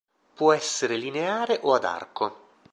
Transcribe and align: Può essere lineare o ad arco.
Può 0.33 0.51
essere 0.51 0.95
lineare 0.97 1.59
o 1.61 1.75
ad 1.75 1.83
arco. 1.83 2.37